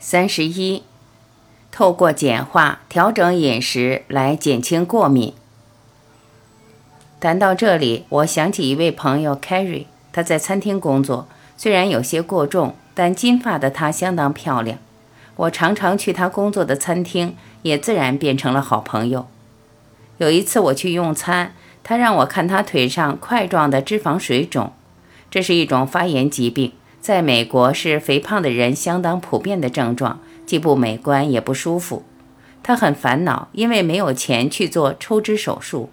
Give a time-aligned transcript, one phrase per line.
[0.00, 0.84] 三十一，
[1.72, 5.34] 透过简化调整饮食来减轻过敏。
[7.18, 11.26] 谈到这里，我想起一位朋友 Carrie，她在餐厅工作，
[11.56, 14.78] 虽然有些过重，但金发的她相当漂亮。
[15.34, 19.26] 我常常去她工作的餐厅，也自然变成了好朋友。
[20.18, 24.72] 有一次我去用餐，她让我看她腿上块状的脂肪水肿，
[25.28, 26.72] 这是一种发炎疾病。
[27.00, 32.04] 在美国是肥胖的人相当普遍的症状，既不美观也不舒服。
[32.62, 35.90] 他很烦恼，因为没有钱去做抽脂手术。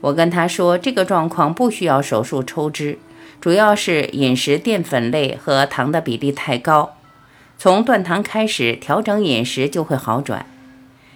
[0.00, 2.98] 我跟他说，这个状况不需要手术抽脂，
[3.40, 6.96] 主要是饮食淀粉类和糖的比例太高。
[7.56, 10.46] 从断糖开始调整饮食就会好转。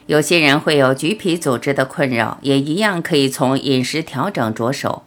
[0.07, 5.05] 有些人会有橘皮组织的困扰，也一样可以从饮食调整着手。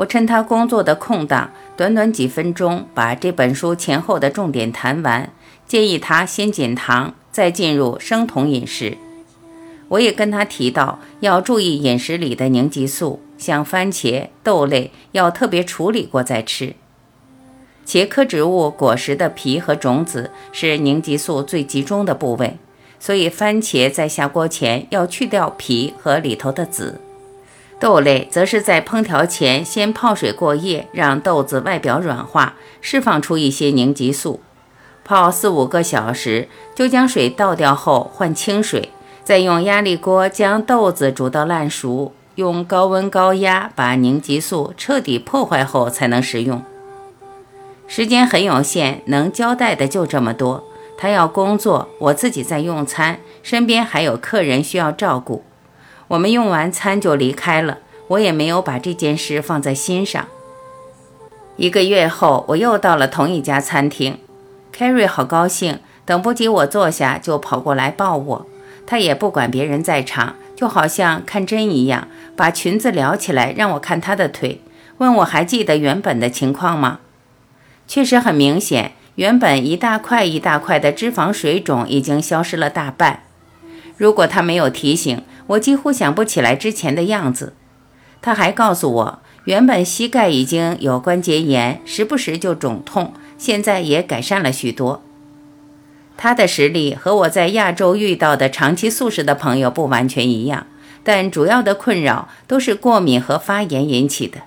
[0.00, 5.30] 我趁他工作的空档，短短几分钟把这本书前后的重点谈完，
[5.66, 8.96] 建议他先减糖，再进入生酮饮食。
[9.88, 16.74] 我也跟他提到要注意饮食里的凝集素，像番茄、豆类要特别处理过再吃。
[17.84, 22.56] 茄科植物果实的皮和种子是凝集素最集中的部位，
[22.98, 26.98] 所以番茄在下锅前要去掉皮和里头的籽。
[27.80, 34.40] 豆类则是在烹调前先泡水过夜，让豆子外表软化，释放出一些凝集素。
[35.02, 38.90] 泡四五个小时，就将水倒掉后换清水，
[39.24, 46.62] 再用压力锅将豆子煮到烂熟，用高温高压把凝集素彻底破坏后才能食用。
[47.88, 50.62] 时间很有限，能交代的就这么多。
[50.98, 55.42] 他要工作，我自己在用餐，身边还有客人需要照顾。
[56.10, 60.26] 我们用完餐就离开了，我也没有把这件事放在心上。
[61.56, 64.18] 一个月后，我又到了同一家餐厅
[64.76, 68.46] ，Carrie 好高兴，等不及我坐下就跑过来抱我。
[68.84, 74.60] 他也不管别人在场，就好像看针一样，把裙子撩起来让我看他的腿，
[74.98, 76.98] 问我还记得原本的情况吗？
[77.86, 83.22] 确实很明显，原本一大块一大块的脂肪水肿已经消失了大半。
[84.00, 87.52] 如果他没有提醒，我几乎想不起来之前的样子。
[88.22, 95.02] 他还告诉我，原本膝盖已经有关节炎，时不时就肿痛，现在也改善了许多。
[96.16, 100.66] 他的实力和我在亚洲遇到的长期素食的朋友不完全一样，
[101.04, 104.38] 但主要的困扰都是过敏和发炎引起的。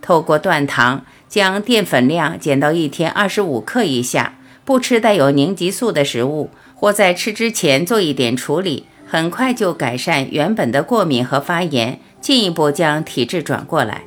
[0.00, 6.50] 透过断糖，将淀粉量减到一天二十五克以下，不吃带有凝集素的食物，
[6.82, 8.86] 或在吃之前做一点处理。
[9.06, 14.02] 很快就改善原本的过敏和发炎，进一步将体质转过来。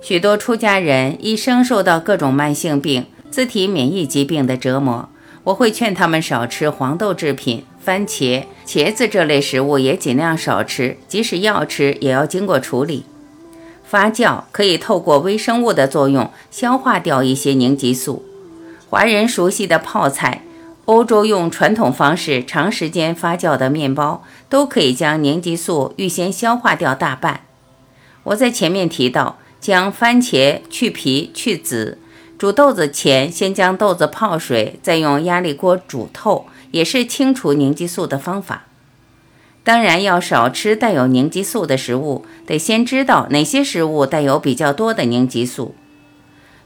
[0.00, 5.10] 许多出家人一生受到各种慢性病、自体免疫疾病的折磨，
[5.44, 10.96] 我会劝他们少吃黄豆制品、番茄、茄子这类食物，也尽量少吃。
[11.06, 13.04] 即使要吃，也要经过处理。
[13.84, 18.24] 发酵可以透过微生物的作用消化掉一些凝集素。
[18.88, 20.42] 华人熟悉的泡菜。
[20.86, 27.42] 欧洲用传统方式长时间发酵的面包，都可以将凝集素预先消化掉大半。
[28.24, 31.98] 我在前面提到，将番茄去皮去籽，
[32.36, 38.64] 煮豆子前先将豆子泡水，再用压力锅煮透，也是清除凝集素的方法。
[39.62, 45.76] 当然要少吃带有凝集素的食物，得先知道哪些食物带有比较多的凝集素。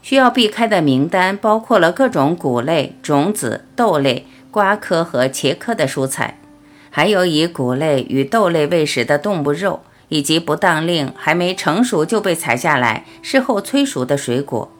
[0.07, 6.39] 需要避开的名单包括了各种谷类、种子、豆类、瓜科和茄科的蔬菜，
[6.89, 14.71] 还有以谷类与豆类喂食的动物肉，以及不当令还没成熟就被采下来，事后催熟的水果。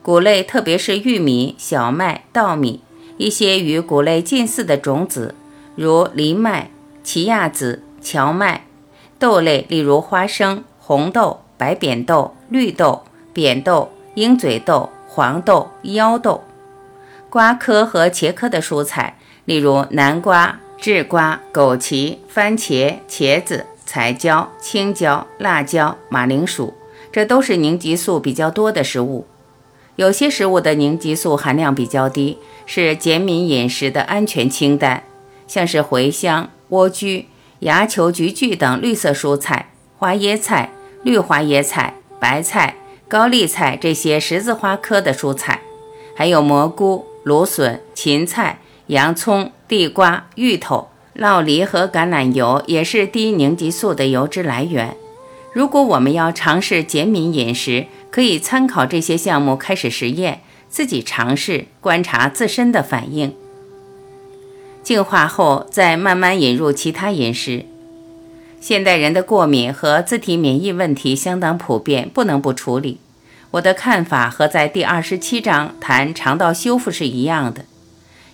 [0.00, 2.82] 谷类特别是玉米、小麦、稻米，
[3.16, 5.34] 一些与谷类近似的种子，
[5.74, 6.70] 如藜麦、
[7.02, 8.60] 奇亚籽、荞麦；
[9.18, 13.02] 豆类例如花生、红豆、白扁豆、绿豆、
[13.32, 13.90] 扁豆。
[14.16, 16.42] 鹰嘴豆、黄豆、腰豆、
[17.28, 26.72] 瓜科和茄科的蔬菜，例如南瓜、制瓜、枸杞、番茄、茄子、彩椒、青椒、辣椒、马铃薯，
[27.12, 29.26] 这都是凝集素比较多的食物。
[29.96, 35.02] 有些食物的凝集素含量比较低，是减敏饮食的安全清单，
[35.46, 37.26] 像是茴香、莴苣、
[37.58, 40.70] 芽球菊苣等绿色蔬菜、花椰菜、
[41.02, 42.76] 绿花椰菜、白菜。
[43.08, 45.62] 高丽菜这些十字花科的蔬菜，
[46.16, 48.58] 还有蘑菇、芦笋、芹菜、
[48.88, 54.96] 洋葱、地瓜、芋头、酪梨和橄榄油，也是低凝集素的油脂来源。
[55.52, 63.32] 如果我们要尝试减敏饮食，可以参考这些项目开始实验，自己尝试观察自身的反应。
[64.82, 67.66] 净化后，再慢慢引入其他饮食。
[68.66, 72.98] 现代人的过敏和自体免疫问题相当普遍，不能不处理。
[73.52, 77.64] 我的看法和在第二十七章谈肠道修复是一样的。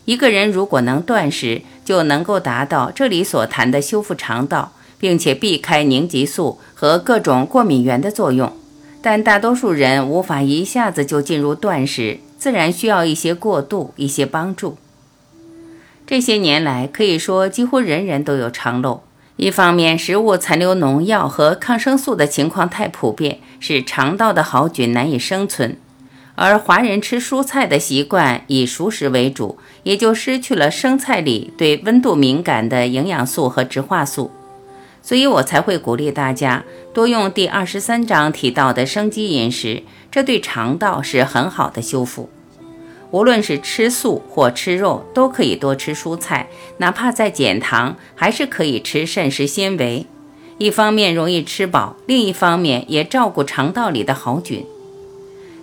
[0.06, 8.50] 一个人如果能断食，就能够达到这里所谈的修复肠道，并且避开凝集素和各种过敏源的作用。
[9.02, 14.78] 但大多数人无法一下子就进入断食，自然需要一些过渡，一些帮助。
[16.06, 19.02] 这些年来，可以说几乎人人都有肠漏。
[19.36, 25.76] 一方面，食物残留农药和抗生素的情况太普遍，使肠道的好菌难以生存；
[26.34, 34.30] 而华人吃蔬菜的习惯以熟食为主，也就失去了生菜里对温度敏感的营养素和植化素。
[35.00, 36.62] 所以我才会鼓励大家
[36.94, 42.30] 多用第二十三章提到的生机饮食，这对肠道是很好的修复。
[43.12, 46.48] 无论是吃素或吃肉，都可以多吃蔬菜，
[46.78, 50.06] 哪怕在减糖，还是可以吃膳食纤维。
[50.58, 54.66] 一方面容易吃饱，另一方面也照顾肠道里的好菌。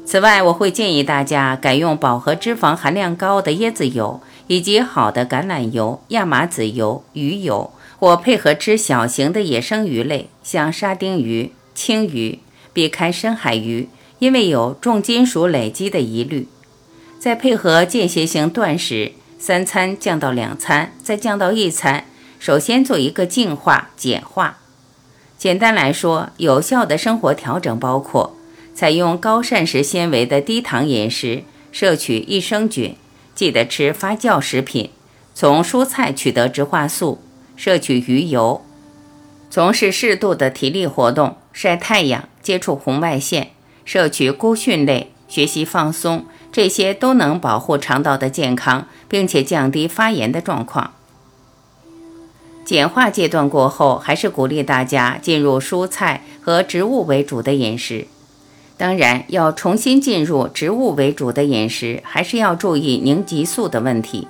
[0.06, 12.40] 此外，我会建议大家改用饱和脂肪含量高的椰子油，以及好的橄榄油、亚麻籽油、鱼油，或配合吃小型的野生鱼类，像沙丁鱼、青鱼，
[12.74, 13.88] 避开深海鱼，
[14.20, 16.48] 因为有重金属累积的疑虑。
[17.20, 22.06] 再配合间歇性断食，三餐降到两餐，再降到一餐。
[22.40, 24.60] 首先做一个净化简化。
[25.38, 28.38] 简单来说，有效的生活调整包括：
[28.74, 31.44] 采用高膳食纤维的低糖饮食，
[31.74, 32.96] 摄取益生菌，
[33.36, 34.90] 记得吃发酵食品，
[35.34, 37.22] 从蔬菜取得植化素，
[37.58, 38.64] 摄取鱼油，
[39.50, 43.50] 从事适度的体力活动，晒太阳，接触红外线，
[43.84, 46.26] 摄取菇蕈类，学习放松。
[46.52, 50.94] 这些都能保护肠道的健康，并且降低发炎的状况。
[52.66, 58.06] 简化阶段过后，还是鼓励大家进入蔬菜和植物为主的饮食。
[58.78, 64.28] 当然，要重新进入植物为主的饮食，还是要注意凝集素的问题。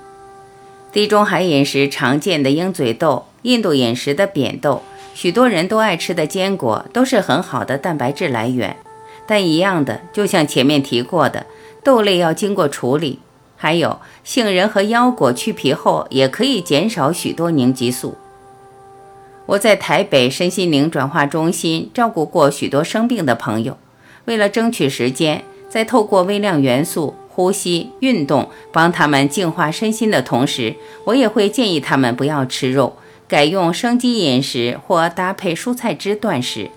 [0.92, 4.82] 地中海饮食常见的鹰嘴豆，印度饮食的扁豆，
[5.14, 8.78] 许多人都爱吃的坚果，都是很好的蛋白质来源。
[9.28, 11.46] 但一样的，就像前面提过的。
[11.84, 13.20] 豆类要经过处理，
[13.56, 18.16] 还有杏仁和腰果去皮后也可以减少许多凝集素。
[19.46, 23.78] 我在台北身心灵转化中心照顾过许多生病的朋友，
[24.26, 30.76] 为了争取时间，在透过微量元素、呼吸、运动帮他们净化身心的同时，
[31.06, 32.98] 我也会建议他们不要吃肉，
[33.28, 36.70] 改用生机饮食或搭配蔬菜汁断食。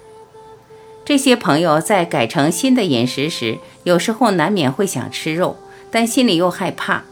[1.04, 5.56] 这些朋友在改成新的饮食时，有时候难免会想吃肉，
[5.90, 7.02] 但心里又害怕。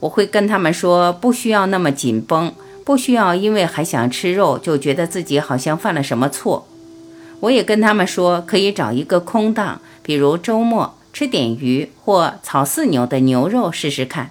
[0.00, 2.54] 我会跟他们说，不需要那么紧绷，
[2.84, 6.66] 不需要因为还想吃肉就觉得自己好像犯了什么错。
[7.40, 14.30] 我也跟他们说，可以找一个空档，比如周末吃点鱼或草饲牛的牛肉试试看。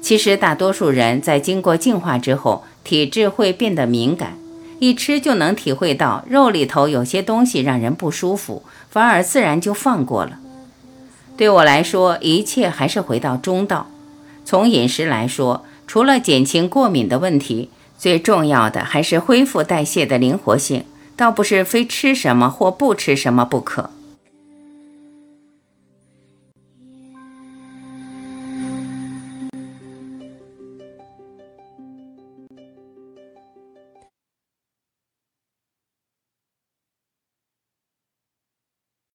[0.00, 4.38] 其实大多数人在经过净化之后，体质会变得敏感。
[4.82, 10.40] 一吃就能体会到肉里头有些东西让人不舒服，反而自然就放过了。
[11.36, 13.86] 对我来说，一切还是回到中道。
[14.44, 20.84] 从饮食来说，除了减轻过敏的问题，最重要的还是恢复代谢的灵活性，
[21.14, 23.90] 倒不是非吃什么或不吃什么不可。